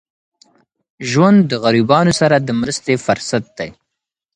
ژوند 1.09 1.39
د 1.51 1.53
غریبانو 1.63 2.11
سره 2.21 2.35
د 2.39 2.49
مرستې 2.61 2.93
فرصت 3.05 3.43
دی. 3.57 3.69